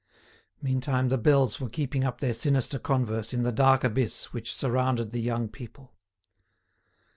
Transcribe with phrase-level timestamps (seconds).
[0.63, 5.11] Meantime the bells were keeping up their sinister converse in the dark abyss which surrounded
[5.11, 5.93] the young people.